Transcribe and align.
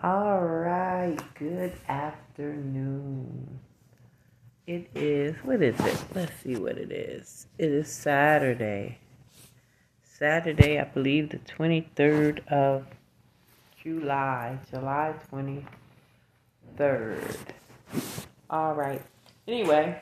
All 0.00 0.38
right, 0.38 1.18
good 1.34 1.72
afternoon. 1.88 3.58
It 4.64 4.88
is, 4.94 5.34
what 5.42 5.60
is 5.60 5.74
it? 5.80 6.04
Let's 6.14 6.30
see 6.40 6.54
what 6.54 6.78
it 6.78 6.92
is. 6.92 7.48
It 7.58 7.72
is 7.72 7.90
Saturday. 7.90 9.00
Saturday, 10.04 10.78
I 10.78 10.84
believe 10.84 11.30
the 11.30 11.38
23rd 11.38 12.46
of 12.46 12.86
July, 13.82 14.60
July 14.70 15.14
23rd. 15.32 15.66
All 18.50 18.76
right. 18.76 19.02
Anyway, 19.48 20.00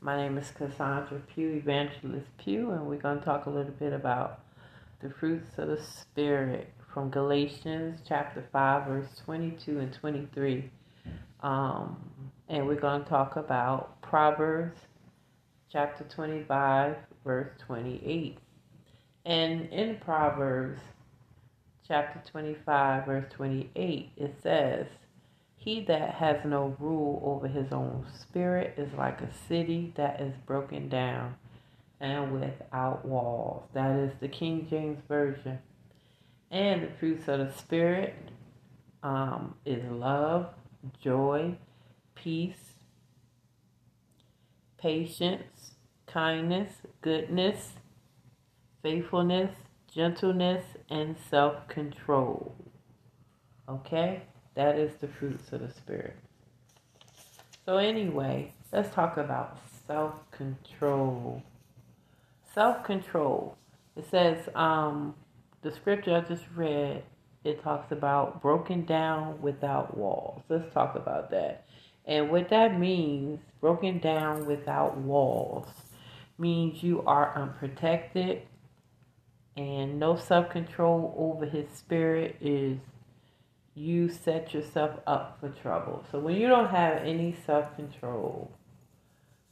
my 0.00 0.16
name 0.16 0.38
is 0.38 0.52
Cassandra 0.52 1.20
Pugh, 1.34 1.54
Evangelist 1.54 2.28
Pugh, 2.38 2.70
and 2.70 2.86
we're 2.86 3.00
going 3.00 3.18
to 3.18 3.24
talk 3.24 3.46
a 3.46 3.50
little 3.50 3.72
bit 3.72 3.92
about 3.92 4.42
the 5.02 5.10
fruits 5.10 5.58
of 5.58 5.66
the 5.66 5.82
Spirit 5.82 6.72
from 6.94 7.10
Galatians 7.10 7.98
chapter 8.08 8.44
5, 8.52 8.86
verse 8.86 9.08
22 9.24 9.80
and 9.80 9.92
23. 9.92 10.70
Um, 11.40 11.96
and 12.48 12.68
we're 12.68 12.80
going 12.80 13.02
to 13.02 13.08
talk 13.08 13.34
about 13.34 14.00
Proverbs 14.00 14.78
chapter 15.70 16.04
25, 16.04 16.94
verse 17.24 17.50
28. 17.66 18.38
And 19.26 19.68
in 19.72 19.96
Proverbs 19.96 20.80
chapter 21.86 22.22
25, 22.30 23.06
verse 23.06 23.26
28, 23.32 24.12
it 24.16 24.36
says, 24.40 24.86
He 25.56 25.84
that 25.86 26.14
has 26.14 26.36
no 26.44 26.76
rule 26.78 27.20
over 27.24 27.48
his 27.48 27.72
own 27.72 28.06
spirit 28.20 28.74
is 28.78 28.92
like 28.96 29.20
a 29.20 29.30
city 29.48 29.92
that 29.96 30.20
is 30.20 30.34
broken 30.46 30.88
down 30.88 31.34
and 32.00 32.40
without 32.40 33.04
walls. 33.04 33.64
That 33.74 33.98
is 33.98 34.12
the 34.20 34.28
King 34.28 34.68
James 34.70 35.00
Version. 35.08 35.58
And 36.54 36.84
the 36.84 36.90
fruits 37.00 37.26
of 37.26 37.40
the 37.40 37.52
Spirit 37.58 38.14
um, 39.02 39.56
is 39.66 39.82
love, 39.90 40.46
joy, 41.02 41.56
peace, 42.14 42.74
patience, 44.78 45.72
kindness, 46.06 46.74
goodness, 47.00 47.72
faithfulness, 48.84 49.50
gentleness, 49.92 50.64
and 50.88 51.16
self 51.28 51.66
control. 51.66 52.54
Okay? 53.68 54.22
That 54.54 54.78
is 54.78 54.94
the 55.00 55.08
fruits 55.08 55.52
of 55.52 55.60
the 55.60 55.72
Spirit. 55.72 56.14
So, 57.66 57.78
anyway, 57.78 58.52
let's 58.72 58.94
talk 58.94 59.16
about 59.16 59.58
self 59.88 60.30
control. 60.30 61.42
Self 62.54 62.84
control. 62.84 63.56
It 63.96 64.06
says, 64.08 64.48
um, 64.54 65.16
the 65.64 65.72
scripture 65.72 66.14
I 66.14 66.20
just 66.20 66.44
read, 66.54 67.02
it 67.42 67.62
talks 67.62 67.90
about 67.90 68.40
broken 68.40 68.84
down 68.84 69.40
without 69.42 69.96
walls. 69.96 70.42
Let's 70.48 70.72
talk 70.72 70.94
about 70.94 71.30
that. 71.30 71.64
And 72.04 72.30
what 72.30 72.50
that 72.50 72.78
means, 72.78 73.40
broken 73.60 73.98
down 73.98 74.46
without 74.46 74.98
walls, 74.98 75.66
means 76.38 76.82
you 76.82 77.02
are 77.06 77.34
unprotected 77.34 78.42
and 79.56 79.98
no 79.98 80.16
self 80.16 80.50
control 80.50 81.14
over 81.16 81.46
his 81.46 81.66
spirit 81.74 82.36
is 82.40 82.78
you 83.74 84.08
set 84.08 84.52
yourself 84.52 84.98
up 85.06 85.38
for 85.40 85.48
trouble. 85.48 86.04
So 86.10 86.18
when 86.18 86.36
you 86.36 86.46
don't 86.46 86.70
have 86.70 86.98
any 86.98 87.36
self 87.46 87.74
control, 87.76 88.50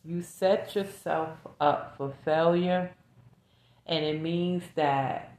you 0.04 0.22
set 0.22 0.74
yourself 0.74 1.30
up 1.60 1.94
for 1.97 2.12
failure, 2.24 2.92
and 3.86 4.04
it 4.04 4.20
means 4.20 4.64
that 4.74 5.31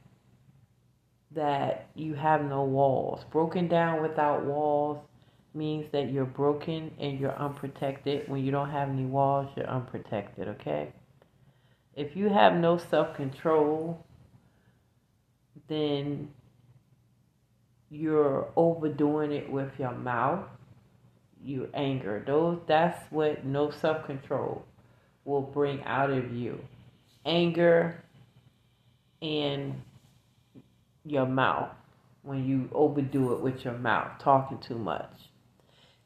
that 1.34 1.88
you 1.94 2.14
have 2.14 2.44
no 2.44 2.62
walls. 2.64 3.24
Broken 3.30 3.68
down 3.68 4.02
without 4.02 4.44
walls 4.44 4.98
means 5.54 5.86
that 5.92 6.10
you're 6.10 6.24
broken 6.24 6.90
and 6.98 7.18
you're 7.18 7.36
unprotected. 7.36 8.28
When 8.28 8.44
you 8.44 8.50
don't 8.50 8.70
have 8.70 8.88
any 8.88 9.04
walls, 9.04 9.48
you're 9.56 9.68
unprotected, 9.68 10.48
okay? 10.48 10.92
If 11.94 12.16
you 12.16 12.28
have 12.28 12.54
no 12.54 12.76
self 12.76 13.14
control, 13.14 14.04
then 15.68 16.28
you're 17.90 18.48
overdoing 18.56 19.32
it 19.32 19.50
with 19.50 19.70
your 19.78 19.92
mouth, 19.92 20.46
your 21.44 21.68
anger. 21.74 22.22
Those 22.26 22.58
that's 22.66 23.00
what 23.10 23.44
no 23.44 23.70
self 23.70 24.04
control 24.06 24.64
will 25.24 25.42
bring 25.42 25.82
out 25.84 26.10
of 26.10 26.32
you. 26.32 26.58
Anger 27.24 28.02
and 29.22 29.80
your 31.04 31.26
mouth 31.26 31.70
when 32.22 32.46
you 32.46 32.68
overdo 32.72 33.34
it 33.34 33.40
with 33.40 33.64
your 33.64 33.76
mouth, 33.76 34.18
talking 34.18 34.58
too 34.58 34.78
much. 34.78 35.30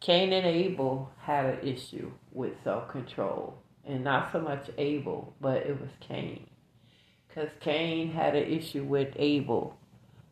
Cain 0.00 0.32
and 0.32 0.46
Abel 0.46 1.10
had 1.20 1.46
an 1.46 1.66
issue 1.66 2.10
with 2.32 2.52
self 2.64 2.88
control, 2.88 3.58
and 3.84 4.04
not 4.04 4.32
so 4.32 4.40
much 4.40 4.70
Abel, 4.78 5.32
but 5.40 5.58
it 5.58 5.80
was 5.80 5.90
Cain. 6.00 6.46
Because 7.26 7.50
Cain 7.60 8.12
had 8.12 8.34
an 8.34 8.44
issue 8.44 8.84
with 8.84 9.12
Abel, 9.16 9.76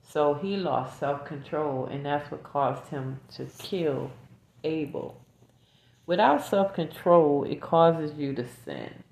so 0.03 0.35
he 0.35 0.57
lost 0.57 0.99
self 0.99 1.25
control, 1.25 1.87
and 1.87 2.05
that's 2.05 2.31
what 2.31 2.43
caused 2.43 2.89
him 2.89 3.21
to 3.35 3.47
kill 3.59 4.11
Abel. 4.65 5.21
Without 6.07 6.45
self 6.45 6.75
control, 6.75 7.45
it 7.45 7.61
causes 7.61 8.17
you 8.17 8.35
to 8.35 8.47
sin. 8.65 9.03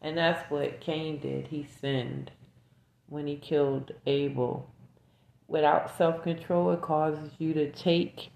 And 0.00 0.16
that's 0.16 0.48
what 0.50 0.80
Cain 0.80 1.18
did. 1.18 1.48
He 1.48 1.66
sinned 1.80 2.30
when 3.08 3.26
he 3.26 3.36
killed 3.36 3.92
Abel 4.06 4.70
without 5.48 5.96
self 5.96 6.22
control, 6.22 6.72
it 6.72 6.82
causes 6.82 7.30
you 7.38 7.54
to 7.54 7.70
take 7.72 8.30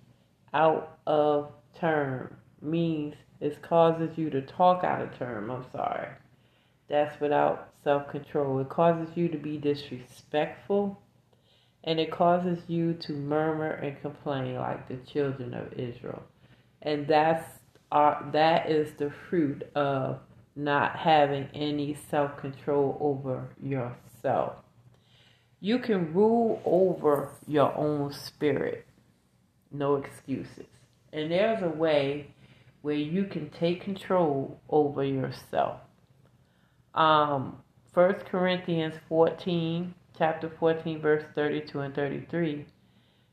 out 0.53 0.99
of 1.07 1.53
term. 1.79 2.37
Means 2.63 3.15
it 3.41 3.63
causes 3.63 4.17
you 4.17 4.31
to 4.31 4.43
talk 4.43 4.85
out 4.85 5.01
of 5.01 5.17
term. 5.19 5.51
I'm 5.51 5.65
sorry. 5.73 6.09
That's 6.89 7.19
without 7.21 7.71
self 7.83 8.09
control. 8.11 8.59
It 8.59 8.69
causes 8.69 9.17
you 9.17 9.29
to 9.29 9.39
be 9.39 9.57
disrespectful 9.57 11.01
and 11.85 11.99
it 11.99 12.11
causes 12.11 12.59
you 12.69 12.95
to 12.95 13.13
murmur 13.13 13.71
and 13.71 14.01
complain 14.03 14.57
like 14.57 14.89
the 14.89 14.97
children 15.11 15.55
of 15.55 15.73
Israel. 15.73 16.23
And 16.83 17.07
that's 17.07 17.45
our, 17.91 18.29
that 18.33 18.71
is 18.71 18.93
the 18.99 19.11
fruit 19.29 19.63
of 19.75 20.19
not 20.57 20.97
having 20.97 21.49
any 21.55 21.97
self 22.11 22.37
control 22.37 22.99
over 23.01 23.49
yourself. 23.63 24.55
You 25.61 25.79
can 25.79 26.15
rule 26.15 26.63
over 26.65 27.31
your 27.47 27.77
own 27.77 28.13
spirit. 28.13 28.87
No 29.71 29.97
excuses. 29.97 30.67
And 31.13 31.31
there's 31.31 31.63
a 31.63 31.69
way 31.69 32.35
where 32.83 32.95
you 32.95 33.25
can 33.25 33.51
take 33.51 33.83
control 33.83 34.59
over 34.71 35.05
yourself. 35.05 35.81
Um, 36.95 37.59
1 37.93 38.15
Corinthians 38.31 38.95
14, 39.09 39.95
chapter 40.17 40.51
14, 40.59 41.01
verse 41.01 41.25
32 41.35 41.81
and 41.81 41.95
33, 41.95 42.67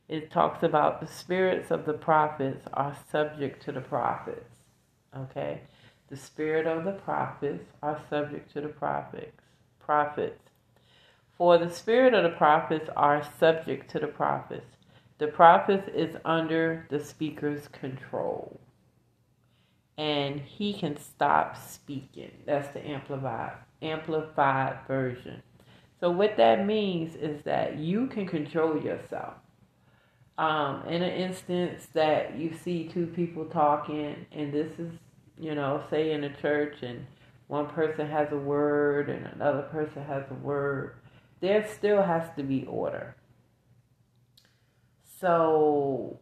it 0.09 0.31
talks 0.31 0.63
about 0.63 0.99
the 0.99 1.07
spirits 1.07 1.71
of 1.71 1.85
the 1.85 1.93
prophets 1.93 2.65
are 2.73 2.97
subject 3.11 3.63
to 3.63 3.71
the 3.71 3.81
prophets. 3.81 4.55
Okay? 5.15 5.61
The 6.09 6.17
spirit 6.17 6.67
of 6.67 6.85
the 6.85 6.93
prophets 6.93 7.65
are 7.81 8.01
subject 8.09 8.51
to 8.53 8.61
the 8.61 8.69
prophets. 8.69 9.41
Prophets. 9.79 10.39
For 11.37 11.59
the 11.59 11.69
spirit 11.69 12.15
of 12.15 12.23
the 12.23 12.37
prophets 12.37 12.89
are 12.95 13.27
subject 13.39 13.91
to 13.91 13.99
the 13.99 14.07
prophets. 14.07 14.65
The 15.19 15.27
prophet 15.27 15.91
is 15.95 16.15
under 16.25 16.87
the 16.89 16.99
speaker's 16.99 17.67
control. 17.67 18.59
And 19.97 20.39
he 20.39 20.73
can 20.73 20.97
stop 20.97 21.57
speaking. 21.57 22.31
That's 22.45 22.69
the 22.69 22.85
amplified 22.85 23.53
amplified 23.81 24.79
version. 24.87 25.43
So 25.99 26.09
what 26.09 26.37
that 26.37 26.65
means 26.65 27.15
is 27.15 27.43
that 27.43 27.77
you 27.77 28.07
can 28.07 28.27
control 28.27 28.81
yourself. 28.81 29.35
Um, 30.37 30.83
in 30.87 31.01
an 31.01 31.11
instance 31.11 31.87
that 31.93 32.35
you 32.35 32.53
see 32.53 32.87
two 32.87 33.07
people 33.07 33.45
talking, 33.45 34.25
and 34.31 34.53
this 34.53 34.71
is, 34.79 34.91
you 35.39 35.55
know, 35.55 35.83
say 35.89 36.11
in 36.11 36.23
a 36.23 36.35
church, 36.41 36.77
and 36.83 37.05
one 37.47 37.67
person 37.67 38.07
has 38.07 38.31
a 38.31 38.37
word 38.37 39.09
and 39.09 39.25
another 39.27 39.63
person 39.63 40.03
has 40.03 40.23
a 40.29 40.35
word 40.35 40.95
there 41.39 41.67
still 41.67 42.03
has 42.03 42.29
to 42.35 42.43
be 42.43 42.65
order. 42.65 43.15
So, 45.19 46.19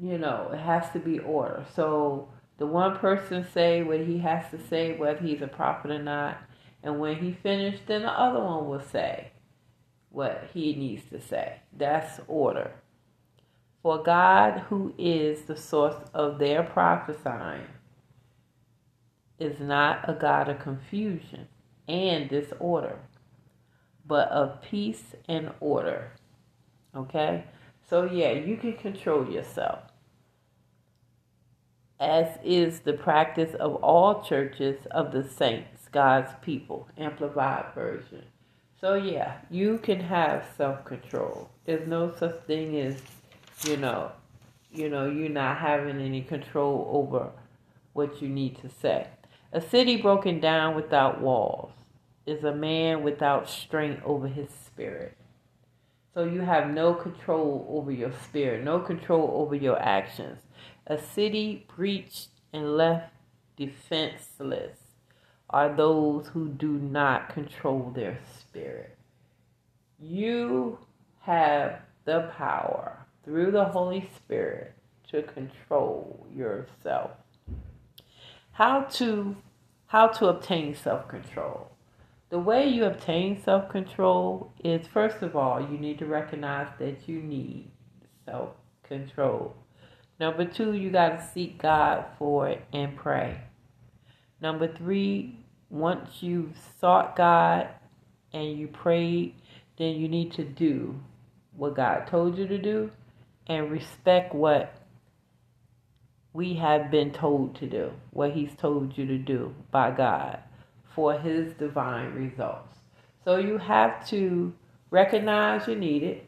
you 0.00 0.18
know, 0.18 0.50
it 0.52 0.58
has 0.58 0.90
to 0.92 0.98
be 0.98 1.18
order. 1.18 1.64
So 1.74 2.28
the 2.58 2.66
one 2.66 2.96
person 2.98 3.46
say 3.52 3.82
what 3.82 4.00
he 4.00 4.18
has 4.18 4.50
to 4.50 4.58
say, 4.68 4.96
whether 4.96 5.20
he's 5.20 5.42
a 5.42 5.48
prophet 5.48 5.90
or 5.90 6.02
not, 6.02 6.38
and 6.82 6.98
when 6.98 7.16
he 7.16 7.32
finished, 7.32 7.86
then 7.86 8.02
the 8.02 8.10
other 8.10 8.40
one 8.40 8.68
will 8.68 8.80
say 8.80 9.32
what 10.10 10.50
he 10.52 10.74
needs 10.74 11.08
to 11.10 11.20
say. 11.20 11.60
That's 11.76 12.20
order. 12.26 12.72
For 13.82 14.02
God, 14.02 14.64
who 14.68 14.94
is 14.98 15.42
the 15.42 15.56
source 15.56 15.96
of 16.14 16.38
their 16.38 16.62
prophesying, 16.62 17.66
is 19.38 19.58
not 19.58 20.08
a 20.08 20.12
God 20.12 20.48
of 20.48 20.60
confusion 20.60 21.48
and 21.88 22.28
disorder 22.28 22.98
but 24.06 24.28
of 24.28 24.60
peace 24.62 25.14
and 25.28 25.50
order. 25.60 26.12
Okay? 26.94 27.44
So, 27.88 28.04
yeah, 28.04 28.32
you 28.32 28.56
can 28.56 28.74
control 28.74 29.28
yourself. 29.28 29.80
As 32.00 32.38
is 32.42 32.80
the 32.80 32.94
practice 32.94 33.54
of 33.54 33.76
all 33.76 34.22
churches 34.22 34.86
of 34.90 35.12
the 35.12 35.22
saints, 35.22 35.88
God's 35.92 36.32
people, 36.42 36.88
Amplified 36.98 37.66
Version. 37.74 38.24
So, 38.80 38.94
yeah, 38.94 39.36
you 39.50 39.78
can 39.78 40.00
have 40.00 40.44
self 40.56 40.84
control. 40.84 41.50
There's 41.64 41.86
no 41.86 42.12
such 42.18 42.42
thing 42.46 42.80
as, 42.80 43.00
you 43.64 43.76
know, 43.76 44.10
you 44.72 44.88
know, 44.88 45.08
you're 45.08 45.28
not 45.28 45.58
having 45.58 46.00
any 46.00 46.22
control 46.22 46.88
over 46.90 47.30
what 47.92 48.20
you 48.20 48.28
need 48.28 48.58
to 48.62 48.68
say. 48.68 49.06
A 49.52 49.60
city 49.60 49.96
broken 49.96 50.40
down 50.40 50.74
without 50.74 51.20
walls 51.20 51.72
is 52.26 52.44
a 52.44 52.54
man 52.54 53.02
without 53.02 53.48
strength 53.48 54.02
over 54.04 54.28
his 54.28 54.48
spirit. 54.66 55.16
So 56.14 56.24
you 56.24 56.40
have 56.40 56.70
no 56.70 56.94
control 56.94 57.66
over 57.70 57.90
your 57.90 58.12
spirit, 58.24 58.64
no 58.64 58.80
control 58.80 59.30
over 59.34 59.54
your 59.54 59.80
actions. 59.80 60.40
A 60.86 60.98
city 60.98 61.66
breached 61.74 62.28
and 62.52 62.76
left 62.76 63.12
defenseless 63.56 64.78
are 65.48 65.74
those 65.74 66.28
who 66.28 66.48
do 66.48 66.72
not 66.72 67.32
control 67.32 67.92
their 67.94 68.18
spirit. 68.38 68.96
You 69.98 70.78
have 71.20 71.80
the 72.04 72.30
power 72.36 73.06
through 73.24 73.52
the 73.52 73.66
Holy 73.66 74.08
Spirit 74.16 74.74
to 75.10 75.22
control 75.22 76.26
yourself. 76.34 77.12
How 78.52 78.82
to 78.82 79.36
how 79.86 80.08
to 80.08 80.28
obtain 80.28 80.74
self-control. 80.74 81.70
The 82.32 82.38
way 82.38 82.66
you 82.66 82.86
obtain 82.86 83.42
self-control 83.42 84.54
is 84.64 84.86
first 84.86 85.20
of 85.20 85.36
all, 85.36 85.60
you 85.60 85.76
need 85.76 85.98
to 85.98 86.06
recognize 86.06 86.68
that 86.78 87.06
you 87.06 87.20
need 87.20 87.70
self-control. 88.24 89.54
Number 90.18 90.46
2, 90.46 90.72
you 90.72 90.88
got 90.88 91.18
to 91.18 91.28
seek 91.34 91.60
God 91.60 92.06
for 92.18 92.48
it 92.48 92.64
and 92.72 92.96
pray. 92.96 93.38
Number 94.40 94.66
3, 94.66 95.44
once 95.68 96.22
you've 96.22 96.56
sought 96.80 97.16
God 97.16 97.68
and 98.32 98.56
you 98.56 98.66
prayed, 98.66 99.34
then 99.76 99.96
you 99.96 100.08
need 100.08 100.32
to 100.32 100.42
do 100.42 100.98
what 101.54 101.76
God 101.76 102.06
told 102.06 102.38
you 102.38 102.48
to 102.48 102.56
do 102.56 102.92
and 103.46 103.70
respect 103.70 104.34
what 104.34 104.74
we 106.32 106.54
have 106.54 106.90
been 106.90 107.12
told 107.12 107.56
to 107.56 107.66
do, 107.66 107.92
what 108.10 108.32
He's 108.32 108.56
told 108.56 108.96
you 108.96 109.04
to 109.04 109.18
do 109.18 109.54
by 109.70 109.90
God 109.90 110.38
for 110.94 111.18
His 111.18 111.52
divine 111.54 112.14
results. 112.14 112.78
So 113.24 113.36
you 113.36 113.58
have 113.58 114.06
to 114.08 114.52
recognize 114.90 115.68
you 115.68 115.76
need 115.76 116.02
it, 116.02 116.26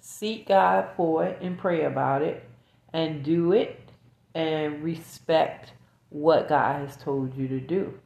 seek 0.00 0.48
God 0.48 0.88
for 0.96 1.24
it, 1.24 1.38
and 1.40 1.58
pray 1.58 1.84
about 1.84 2.22
it, 2.22 2.48
and 2.92 3.22
do 3.22 3.52
it, 3.52 3.90
and 4.34 4.82
respect 4.82 5.72
what 6.08 6.48
God 6.48 6.86
has 6.86 6.96
told 6.96 7.36
you 7.36 7.48
to 7.48 7.60
do 7.60 7.98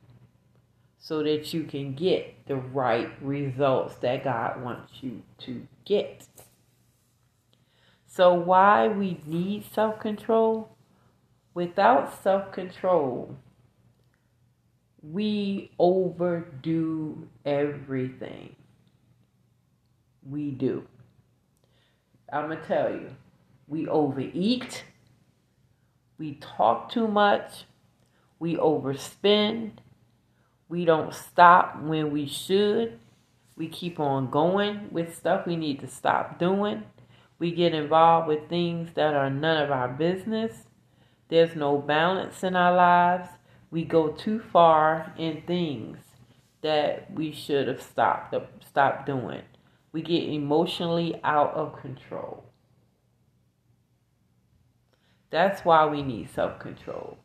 so 0.98 1.22
that 1.22 1.52
you 1.52 1.64
can 1.64 1.94
get 1.94 2.34
the 2.46 2.56
right 2.56 3.10
results 3.20 3.96
that 3.96 4.24
God 4.24 4.62
wants 4.62 5.02
you 5.02 5.22
to 5.40 5.66
get. 5.84 6.26
So, 8.06 8.32
why 8.32 8.88
we 8.88 9.20
need 9.26 9.66
self 9.70 10.00
control? 10.00 10.70
Without 11.52 12.22
self 12.22 12.52
control, 12.52 13.36
we 15.12 15.70
overdo 15.78 17.28
everything. 17.44 18.56
We 20.28 20.50
do. 20.50 20.84
I'm 22.32 22.48
going 22.48 22.60
to 22.60 22.66
tell 22.66 22.90
you, 22.90 23.10
we 23.68 23.86
overeat, 23.86 24.84
we 26.18 26.34
talk 26.34 26.90
too 26.90 27.06
much, 27.06 27.64
we 28.38 28.56
overspend, 28.56 29.72
we 30.68 30.84
don't 30.84 31.12
stop 31.12 31.80
when 31.82 32.10
we 32.10 32.26
should, 32.26 32.98
we 33.56 33.68
keep 33.68 34.00
on 34.00 34.30
going 34.30 34.88
with 34.90 35.14
stuff 35.14 35.46
we 35.46 35.56
need 35.56 35.80
to 35.80 35.86
stop 35.86 36.38
doing 36.38 36.82
we 37.38 37.50
get 37.50 37.74
involved 37.74 38.28
with 38.28 38.48
things 38.48 38.90
that 38.94 39.14
are 39.14 39.30
none 39.30 39.62
of 39.62 39.70
our 39.70 39.88
business. 39.88 40.64
There's 41.28 41.56
no 41.56 41.78
balance 41.78 42.42
in 42.42 42.54
our 42.54 42.74
lives. 42.74 43.28
We 43.74 43.84
go 43.84 44.10
too 44.10 44.38
far 44.38 45.12
in 45.18 45.42
things 45.48 45.98
that 46.62 47.10
we 47.10 47.32
should 47.32 47.66
have 47.66 47.82
stopped 47.82 48.32
stopped 48.64 49.04
doing. 49.04 49.42
We 49.90 50.00
get 50.00 50.22
emotionally 50.22 51.18
out 51.24 51.52
of 51.54 51.80
control. 51.80 52.44
That's 55.30 55.64
why 55.64 55.86
we 55.86 56.02
need 56.02 56.30
self-control. 56.30 57.18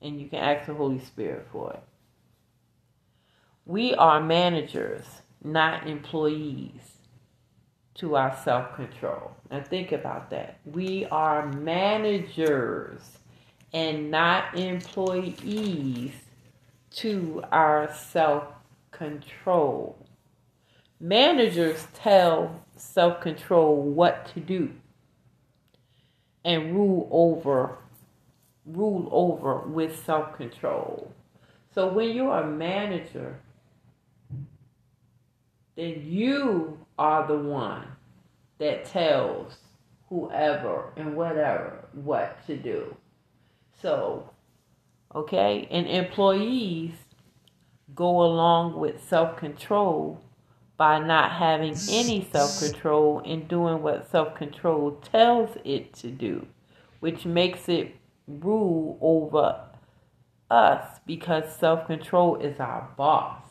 And 0.00 0.20
you 0.20 0.28
can 0.28 0.38
ask 0.38 0.68
the 0.68 0.74
Holy 0.74 1.00
Spirit 1.00 1.48
for 1.50 1.72
it. 1.72 1.82
We 3.64 3.94
are 3.94 4.20
managers, 4.20 5.22
not 5.42 5.88
employees 5.88 6.98
to 7.94 8.14
our 8.14 8.38
self 8.44 8.76
control. 8.76 9.32
Now, 9.50 9.64
think 9.64 9.90
about 9.90 10.30
that. 10.30 10.60
We 10.64 11.04
are 11.06 11.46
managers 11.48 13.18
and 13.72 14.10
not 14.10 14.58
employees 14.58 16.12
to 16.90 17.42
our 17.52 17.92
self 17.92 18.44
control. 18.90 19.96
Managers 20.98 21.86
tell 21.94 22.62
self 22.76 23.20
control 23.20 23.82
what 23.82 24.26
to 24.34 24.40
do 24.40 24.72
and 26.44 26.74
rule 26.74 27.08
over 27.10 27.78
rule 28.66 29.08
over 29.12 29.58
with 29.58 30.04
self 30.04 30.36
control. 30.36 31.12
So 31.74 31.88
when 31.92 32.10
you're 32.10 32.38
a 32.38 32.46
manager, 32.46 33.38
then 35.76 36.02
you 36.04 36.78
are 36.98 37.26
the 37.26 37.36
one 37.36 37.86
that 38.58 38.86
tells 38.86 39.58
whoever 40.08 40.92
and 40.96 41.16
whatever 41.16 41.84
what 41.92 42.44
to 42.46 42.56
do. 42.56 42.96
So, 43.82 44.30
okay, 45.14 45.68
and 45.70 45.86
employees 45.86 46.92
go 47.94 48.22
along 48.22 48.78
with 48.78 49.02
self 49.02 49.36
control 49.36 50.20
by 50.76 50.98
not 50.98 51.32
having 51.32 51.74
any 51.90 52.26
self 52.30 52.58
control 52.58 53.22
and 53.24 53.48
doing 53.48 53.82
what 53.82 54.10
self 54.10 54.34
control 54.34 54.92
tells 55.02 55.56
it 55.64 55.94
to 55.94 56.10
do, 56.10 56.46
which 57.00 57.24
makes 57.24 57.68
it 57.68 57.96
rule 58.26 58.98
over 59.00 59.60
us 60.50 61.00
because 61.06 61.54
self 61.54 61.86
control 61.86 62.36
is 62.36 62.60
our 62.60 62.88
boss. 62.96 63.42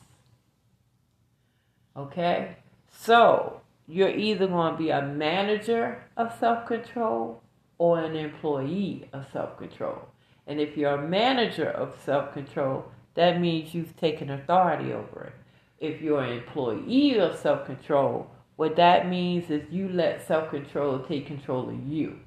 Okay? 1.97 2.57
So, 2.91 3.61
you're 3.87 4.09
either 4.09 4.47
going 4.47 4.73
to 4.73 4.77
be 4.77 4.89
a 4.89 5.01
manager 5.01 6.03
of 6.17 6.33
self 6.39 6.65
control 6.65 7.41
or 7.77 7.99
an 7.99 8.15
employee 8.15 9.09
of 9.13 9.25
self 9.31 9.57
control. 9.57 10.07
And 10.47 10.59
if 10.59 10.77
you're 10.77 10.95
a 10.95 11.07
manager 11.07 11.69
of 11.69 11.95
self 12.03 12.33
control, 12.33 12.85
that 13.15 13.39
means 13.39 13.73
you've 13.73 13.95
taken 13.97 14.29
authority 14.29 14.91
over 14.91 15.25
it. 15.25 15.33
If 15.79 16.01
you're 16.01 16.23
an 16.23 16.37
employee 16.37 17.19
of 17.19 17.37
self 17.37 17.65
control, 17.65 18.29
what 18.55 18.75
that 18.75 19.09
means 19.09 19.49
is 19.49 19.63
you 19.71 19.89
let 19.89 20.25
self 20.25 20.49
control 20.49 20.99
take 20.99 21.27
control 21.27 21.69
of 21.69 21.87
you. 21.87 22.19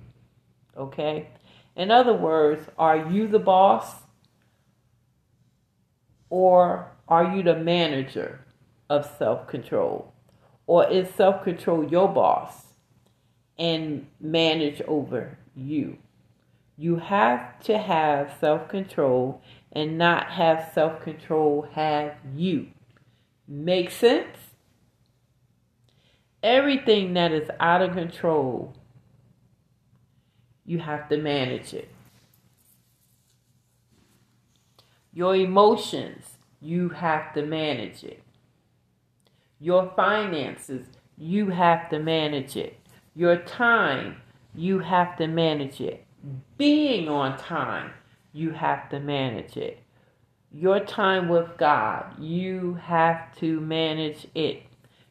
Okay? 0.77 1.29
In 1.77 1.91
other 1.91 2.13
words, 2.13 2.69
are 2.77 3.09
you 3.09 3.29
the 3.29 3.39
boss 3.39 4.03
or 6.31 6.93
are 7.07 7.35
you 7.37 7.43
the 7.43 7.57
manager 7.57 8.45
of 8.91 9.11
self 9.19 9.47
control? 9.47 10.13
Or 10.67 10.89
is 10.91 11.09
self 11.11 11.43
control 11.43 11.89
your 11.89 12.09
boss 12.09 12.67
and 13.59 14.07
manage 14.21 14.83
over 14.83 15.39
you? 15.55 15.99
You 16.81 16.97
have 16.97 17.59
to 17.65 17.77
have 17.77 18.37
self 18.39 18.69
control 18.69 19.43
and 19.73 19.99
not 19.99 20.31
have 20.31 20.71
self 20.73 21.03
control 21.03 21.67
have 21.73 22.15
you. 22.37 22.69
Make 23.49 23.91
sense? 23.91 24.37
Everything 26.41 27.15
that 27.15 27.33
is 27.33 27.51
out 27.59 27.83
of 27.83 27.95
control, 27.95 28.75
you 30.65 30.79
have 30.79 31.09
to 31.09 31.17
manage 31.17 31.75
it. 31.75 31.89
Your 35.13 35.35
emotions, 35.35 36.39
you 36.61 36.91
have 36.91 37.35
to 37.35 37.45
manage 37.45 38.05
it. 38.05 38.23
Your 39.59 39.93
finances, 39.97 40.87
you 41.17 41.51
have 41.51 41.91
to 41.91 41.99
manage 41.99 42.57
it. 42.57 42.79
Your 43.17 43.37
time, 43.37 44.19
you 44.55 44.79
have 44.79 45.17
to 45.17 45.27
manage 45.27 45.81
it. 45.81 46.05
Being 46.57 47.09
on 47.09 47.39
time, 47.39 47.93
you 48.33 48.51
have 48.51 48.89
to 48.91 49.01
manage 49.01 49.57
it. 49.57 49.79
Your 50.51 50.81
time 50.81 51.29
with 51.29 51.57
God, 51.59 52.19
you 52.19 52.75
have 52.83 53.37
to 53.37 53.61
manage 53.61 54.27
it. 54.35 54.63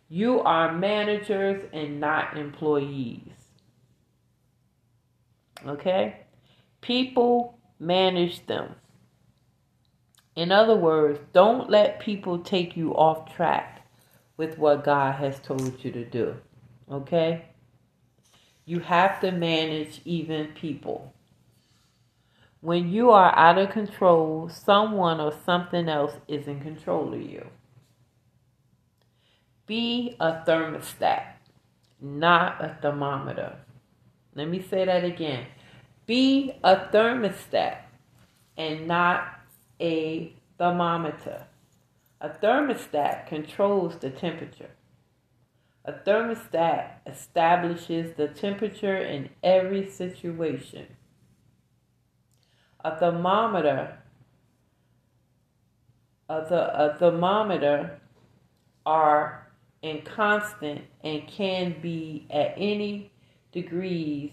You 0.09 0.41
are 0.41 0.73
managers 0.73 1.69
and 1.73 1.99
not 1.99 2.37
employees. 2.37 3.33
Okay? 5.65 6.21
People 6.81 7.59
manage 7.79 8.45
them. 8.47 8.75
In 10.35 10.51
other 10.51 10.75
words, 10.75 11.19
don't 11.33 11.69
let 11.69 11.99
people 11.99 12.39
take 12.39 12.77
you 12.77 12.93
off 12.93 13.33
track 13.33 13.87
with 14.37 14.57
what 14.57 14.83
God 14.83 15.15
has 15.15 15.39
told 15.39 15.83
you 15.83 15.91
to 15.91 16.05
do. 16.05 16.35
Okay? 16.91 17.45
You 18.67 18.81
have 18.81 19.21
to 19.21 19.31
manage 19.31 20.01
even 20.03 20.47
people. 20.47 21.13
When 22.59 22.89
you 22.89 23.11
are 23.11 23.33
out 23.33 23.57
of 23.57 23.69
control, 23.69 24.49
someone 24.49 25.21
or 25.21 25.33
something 25.45 25.87
else 25.87 26.15
is 26.27 26.49
in 26.49 26.59
control 26.59 27.13
of 27.13 27.21
you. 27.21 27.47
Be 29.67 30.17
a 30.19 30.43
thermostat, 30.45 31.35
not 32.01 32.61
a 32.61 32.77
thermometer. 32.81 33.55
Let 34.35 34.49
me 34.49 34.61
say 34.61 34.83
that 34.83 35.05
again. 35.05 35.47
Be 36.05 36.51
a 36.61 36.75
thermostat 36.75 37.77
and 38.57 38.85
not 38.85 39.29
a 39.79 40.33
thermometer. 40.57 41.47
A 42.19 42.29
thermostat 42.29 43.27
controls 43.27 43.95
the 43.95 44.09
temperature. 44.09 44.71
A 45.87 45.93
thermostat 45.93 46.97
establishes 47.05 48.15
the 48.15 48.27
temperature 48.27 48.97
in 48.97 49.29
every 49.41 49.89
situation. 49.89 50.85
A 52.83 52.99
thermometer 52.99 53.97
a, 56.29 56.41
th- 56.41 56.51
a 56.51 56.95
thermometer 56.99 57.99
are 58.85 59.47
and 59.83 60.03
constant 60.03 60.81
and 61.03 61.27
can 61.27 61.75
be 61.81 62.27
at 62.29 62.53
any 62.57 63.11
degrees 63.51 64.31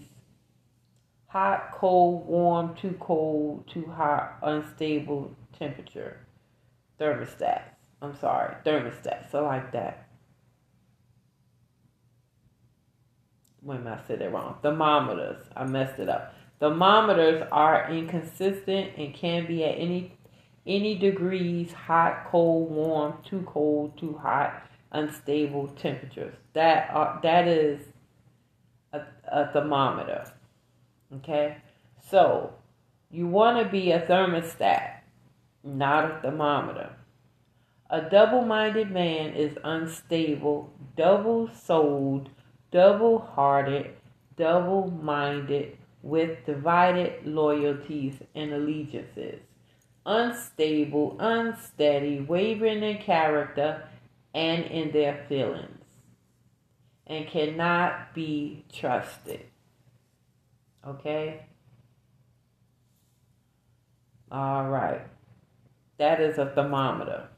hot, 1.27 1.71
cold, 1.73 2.25
warm, 2.27 2.73
too 2.75 2.95
cold, 2.99 3.67
too 3.67 3.85
hot, 3.85 4.37
unstable 4.41 5.35
temperature. 5.57 6.25
Thermostats. 6.99 7.63
I'm 8.01 8.15
sorry, 8.15 8.55
thermostats. 8.65 9.33
I 9.33 9.39
like 9.39 9.71
that. 9.73 10.04
A 13.67 13.87
I 13.87 13.99
said 14.07 14.21
it 14.21 14.31
wrong. 14.31 14.57
Thermometers. 14.61 15.43
I 15.55 15.65
messed 15.65 15.99
it 15.99 16.09
up. 16.09 16.33
Thermometers 16.59 17.43
are 17.51 17.91
inconsistent 17.91 18.91
and 18.97 19.13
can 19.13 19.45
be 19.45 19.63
at 19.63 19.77
any 19.77 20.13
any 20.67 20.97
degrees 20.97 21.71
hot, 21.71 22.25
cold, 22.27 22.71
warm, 22.71 23.13
too 23.23 23.43
cold, 23.47 23.95
too 23.99 24.17
hot, 24.21 24.67
unstable 24.91 25.67
temperatures. 25.67 26.35
That 26.53 26.89
are 26.91 27.19
that 27.23 27.47
is 27.47 27.81
a, 28.93 29.01
a 29.31 29.51
thermometer. 29.51 30.31
Okay? 31.17 31.57
So 32.09 32.53
you 33.11 33.27
want 33.27 33.63
to 33.63 33.69
be 33.71 33.91
a 33.91 34.01
thermostat, 34.01 34.99
not 35.63 36.05
a 36.05 36.21
thermometer. 36.21 36.95
A 37.89 38.01
double 38.01 38.41
minded 38.41 38.91
man 38.91 39.33
is 39.33 39.57
unstable, 39.63 40.73
double 40.97 41.49
souled, 41.53 42.29
double 42.71 43.19
hearted, 43.19 43.91
double 44.37 44.91
minded, 44.91 45.77
with 46.01 46.45
divided 46.45 47.25
loyalties 47.25 48.13
and 48.35 48.53
allegiances, 48.53 49.39
unstable, 50.05 51.17
unsteady, 51.19 52.19
wavering 52.19 52.83
in 52.83 52.97
character 52.99 53.87
and 54.35 54.65
in 54.65 54.91
their 54.91 55.25
feelings, 55.27 55.83
and 57.07 57.27
cannot 57.27 58.13
be 58.13 58.63
trusted. 58.71 59.45
Okay? 60.87 61.41
All 64.31 64.69
right. 64.69 65.01
That 65.97 66.21
is 66.21 66.37
a 66.37 66.51
thermometer. 66.53 67.29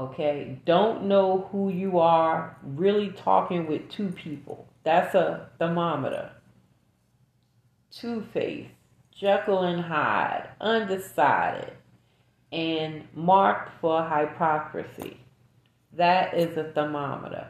Okay? 0.00 0.58
Don't 0.64 1.04
know 1.04 1.46
who 1.52 1.68
you 1.68 1.98
are 1.98 2.56
really 2.62 3.10
talking 3.10 3.66
with 3.66 3.90
two 3.90 4.08
people. 4.08 4.66
That's 4.82 5.14
a 5.14 5.50
thermometer. 5.58 6.30
Two 7.90 8.24
faced, 8.32 8.70
Jekyll 9.14 9.60
and 9.60 9.82
Hyde, 9.82 10.48
undecided, 10.58 11.72
and 12.50 13.06
marked 13.14 13.78
for 13.78 14.02
hypocrisy. 14.02 15.20
That 15.92 16.32
is 16.32 16.56
a 16.56 16.72
thermometer. 16.72 17.48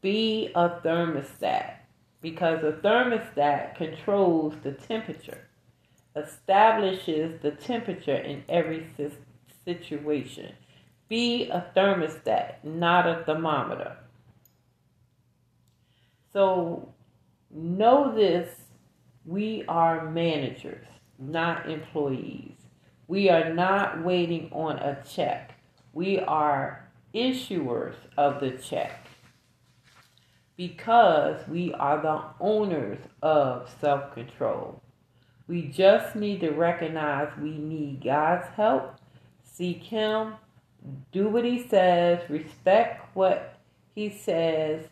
Be 0.00 0.52
a 0.54 0.70
thermostat 0.82 1.74
because 2.22 2.64
a 2.64 2.72
thermostat 2.72 3.74
controls 3.74 4.54
the 4.62 4.72
temperature, 4.72 5.48
establishes 6.16 7.42
the 7.42 7.50
temperature 7.50 8.16
in 8.16 8.42
every 8.48 8.86
situation. 9.66 10.54
Be 11.10 11.50
a 11.50 11.66
thermostat, 11.76 12.62
not 12.62 13.06
a 13.06 13.24
thermometer. 13.26 13.96
So 16.32 16.94
know 17.50 18.14
this 18.14 18.48
we 19.26 19.64
are 19.66 20.08
managers, 20.08 20.86
not 21.18 21.68
employees. 21.68 22.54
We 23.08 23.28
are 23.28 23.52
not 23.52 24.04
waiting 24.04 24.50
on 24.52 24.78
a 24.78 25.02
check. 25.04 25.58
We 25.92 26.20
are 26.20 26.88
issuers 27.12 27.96
of 28.16 28.38
the 28.38 28.52
check 28.52 29.08
because 30.56 31.40
we 31.48 31.74
are 31.74 32.00
the 32.00 32.22
owners 32.38 32.98
of 33.20 33.68
self 33.80 34.14
control. 34.14 34.80
We 35.48 35.62
just 35.62 36.14
need 36.14 36.38
to 36.42 36.50
recognize 36.50 37.32
we 37.36 37.58
need 37.58 38.04
God's 38.04 38.46
help, 38.54 38.94
seek 39.42 39.82
Him, 39.82 40.34
do 41.12 41.28
what 41.28 41.44
He 41.44 41.66
says, 41.68 42.20
respect 42.28 43.14
what 43.14 43.58
He 43.94 44.10
says, 44.10 44.86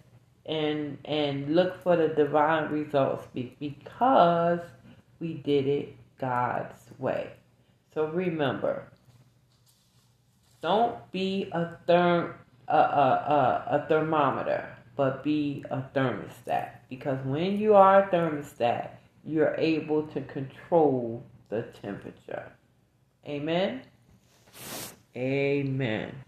and 0.46 0.98
and 1.04 1.54
look 1.54 1.82
for 1.82 1.96
the 1.96 2.08
divine 2.08 2.70
results 2.70 3.26
because 3.32 4.60
we 5.20 5.34
did 5.34 5.66
it 5.66 5.96
God's 6.18 6.80
way. 6.98 7.30
So 7.94 8.06
remember, 8.06 8.84
don't 10.60 11.10
be 11.12 11.50
a 11.52 11.76
therm 11.88 12.34
a, 12.68 12.76
a, 12.76 12.78
a, 12.78 13.78
a 13.78 13.86
thermometer 13.88 14.78
but 14.98 15.22
be 15.22 15.64
a 15.70 15.80
thermostat. 15.94 16.70
Because 16.90 17.24
when 17.24 17.56
you 17.56 17.74
are 17.74 18.02
a 18.02 18.08
thermostat, 18.08 18.90
you're 19.24 19.54
able 19.56 20.02
to 20.08 20.20
control 20.22 21.24
the 21.50 21.62
temperature. 21.80 22.50
Amen. 23.24 23.82
Amen. 25.16 26.27